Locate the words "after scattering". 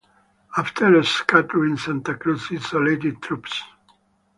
0.57-1.77